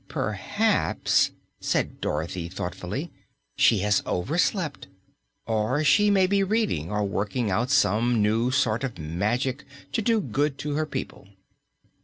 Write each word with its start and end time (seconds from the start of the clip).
"Perhaps," 0.07 1.29
said 1.59 2.01
Dorothy 2.01 2.49
thoughtfully, 2.49 3.11
"she 3.55 3.77
has 3.85 4.01
overslept. 4.07 4.87
Or 5.45 5.83
she 5.83 6.09
may 6.09 6.25
be 6.25 6.41
reading 6.41 6.89
or 6.91 7.03
working 7.03 7.51
out 7.51 7.69
some 7.69 8.19
new 8.19 8.49
sort 8.49 8.83
of 8.83 8.97
magic 8.97 9.63
to 9.91 10.01
do 10.01 10.19
good 10.19 10.57
to 10.57 10.73
her 10.73 10.87
people." 10.87 11.27